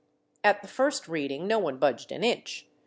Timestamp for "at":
0.43-0.63